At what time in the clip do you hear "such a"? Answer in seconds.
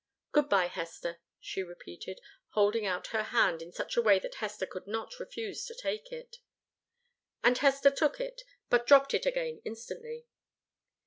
3.71-4.01